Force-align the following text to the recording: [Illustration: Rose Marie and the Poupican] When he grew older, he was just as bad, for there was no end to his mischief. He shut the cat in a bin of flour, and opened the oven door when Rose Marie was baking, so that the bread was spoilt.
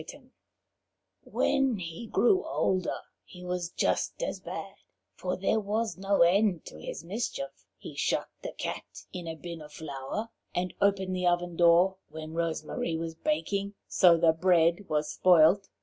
[Illustration: 0.01 0.31
Rose 1.27 1.33
Marie 1.35 1.55
and 1.57 1.63
the 1.63 1.69
Poupican] 1.69 1.73
When 1.75 1.77
he 1.77 2.07
grew 2.07 2.45
older, 2.47 2.99
he 3.23 3.45
was 3.45 3.69
just 3.69 4.23
as 4.23 4.39
bad, 4.39 4.73
for 5.13 5.37
there 5.37 5.59
was 5.59 5.95
no 5.99 6.23
end 6.23 6.65
to 6.65 6.81
his 6.81 7.03
mischief. 7.03 7.67
He 7.77 7.93
shut 7.95 8.27
the 8.41 8.53
cat 8.53 9.05
in 9.13 9.27
a 9.27 9.35
bin 9.35 9.61
of 9.61 9.71
flour, 9.73 10.29
and 10.55 10.73
opened 10.81 11.15
the 11.15 11.27
oven 11.27 11.55
door 11.55 11.97
when 12.09 12.33
Rose 12.33 12.63
Marie 12.63 12.97
was 12.97 13.13
baking, 13.13 13.75
so 13.87 14.17
that 14.17 14.21
the 14.25 14.33
bread 14.33 14.89
was 14.89 15.07
spoilt. 15.13 15.69